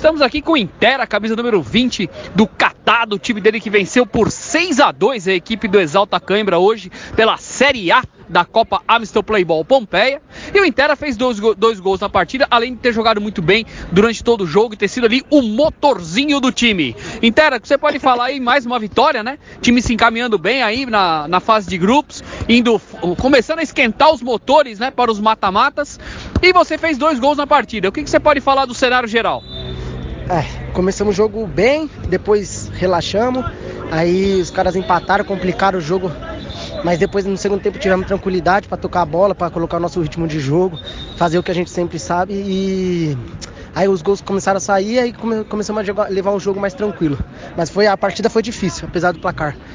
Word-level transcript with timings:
Estamos 0.00 0.22
aqui 0.22 0.40
com 0.40 0.52
o 0.52 0.56
Intera, 0.56 1.06
camisa 1.06 1.36
número 1.36 1.60
20 1.60 2.08
do 2.34 2.46
Catado, 2.46 3.16
o 3.16 3.18
time 3.18 3.38
dele 3.38 3.60
que 3.60 3.68
venceu 3.68 4.06
por 4.06 4.30
6 4.30 4.80
a 4.80 4.90
2 4.90 5.28
a 5.28 5.34
equipe 5.34 5.68
do 5.68 5.78
Exalta 5.78 6.18
Cãibra 6.18 6.58
hoje 6.58 6.90
pela 7.14 7.36
Série 7.36 7.92
A 7.92 8.02
da 8.26 8.42
Copa 8.42 8.80
Amistel 8.88 9.22
Playball 9.22 9.62
Pompeia. 9.62 10.22
E 10.54 10.58
o 10.58 10.64
Intera 10.64 10.96
fez 10.96 11.18
dois, 11.18 11.38
dois 11.54 11.80
gols 11.80 12.00
na 12.00 12.08
partida, 12.08 12.46
além 12.50 12.72
de 12.72 12.80
ter 12.80 12.94
jogado 12.94 13.20
muito 13.20 13.42
bem 13.42 13.66
durante 13.92 14.24
todo 14.24 14.44
o 14.44 14.46
jogo 14.46 14.72
e 14.72 14.76
ter 14.78 14.88
sido 14.88 15.04
ali 15.04 15.22
o 15.28 15.42
motorzinho 15.42 16.40
do 16.40 16.50
time. 16.50 16.96
Intera, 17.20 17.60
você 17.62 17.76
pode 17.76 17.98
falar 17.98 18.26
aí 18.26 18.40
mais 18.40 18.64
uma 18.64 18.78
vitória, 18.78 19.22
né? 19.22 19.38
Time 19.60 19.82
se 19.82 19.92
encaminhando 19.92 20.38
bem 20.38 20.62
aí 20.62 20.86
na, 20.86 21.28
na 21.28 21.40
fase 21.40 21.68
de 21.68 21.76
grupos, 21.76 22.24
indo 22.48 22.80
começando 23.18 23.58
a 23.58 23.62
esquentar 23.62 24.10
os 24.10 24.22
motores, 24.22 24.78
né, 24.78 24.90
para 24.90 25.10
os 25.10 25.20
mata-matas. 25.20 26.00
E 26.40 26.54
você 26.54 26.78
fez 26.78 26.96
dois 26.96 27.18
gols 27.18 27.36
na 27.36 27.46
partida. 27.46 27.90
O 27.90 27.92
que, 27.92 28.02
que 28.02 28.08
você 28.08 28.18
pode 28.18 28.40
falar 28.40 28.64
do 28.64 28.72
cenário 28.72 29.06
geral? 29.06 29.42
É, 30.30 30.44
começamos 30.74 31.14
o 31.14 31.16
jogo 31.16 31.44
bem, 31.44 31.90
depois 32.08 32.70
relaxamos, 32.74 33.44
aí 33.90 34.40
os 34.40 34.48
caras 34.48 34.76
empataram, 34.76 35.24
complicaram 35.24 35.80
o 35.80 35.82
jogo, 35.82 36.08
mas 36.84 37.00
depois 37.00 37.24
no 37.24 37.36
segundo 37.36 37.60
tempo 37.60 37.80
tivemos 37.80 38.06
tranquilidade 38.06 38.68
para 38.68 38.78
tocar 38.78 39.02
a 39.02 39.04
bola, 39.04 39.34
para 39.34 39.50
colocar 39.50 39.78
o 39.78 39.80
nosso 39.80 40.00
ritmo 40.00 40.28
de 40.28 40.38
jogo, 40.38 40.78
fazer 41.16 41.36
o 41.36 41.42
que 41.42 41.50
a 41.50 41.54
gente 41.54 41.68
sempre 41.68 41.98
sabe 41.98 42.34
e 42.34 43.18
aí 43.74 43.88
os 43.88 44.02
gols 44.02 44.20
começaram 44.20 44.58
a 44.58 44.60
sair 44.60 45.04
e 45.04 45.12
come, 45.12 45.42
começamos 45.42 45.88
a 45.88 46.06
levar 46.06 46.30
um 46.30 46.38
jogo 46.38 46.60
mais 46.60 46.74
tranquilo. 46.74 47.18
Mas 47.56 47.68
foi 47.68 47.88
a 47.88 47.96
partida 47.96 48.30
foi 48.30 48.42
difícil, 48.42 48.86
apesar 48.86 49.10
do 49.10 49.18
placar. 49.18 49.56